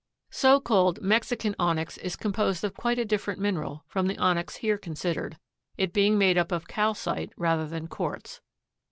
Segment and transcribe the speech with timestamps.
[0.31, 4.79] So called Mexican onyx is composed of quite a different mineral from the onyx here
[4.79, 5.37] considered,
[5.77, 8.41] it being made up of calcite rather than quartz.